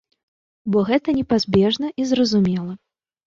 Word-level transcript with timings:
Бо 0.75 0.81
гэта 0.87 1.09
непазбежна 1.17 1.91
і 2.01 2.07
зразумела. 2.13 2.73